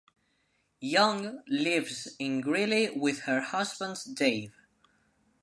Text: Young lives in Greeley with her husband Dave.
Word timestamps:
Young 0.79 1.43
lives 1.47 2.15
in 2.17 2.41
Greeley 2.41 2.89
with 2.89 3.19
her 3.25 3.39
husband 3.39 3.97
Dave. 4.15 4.51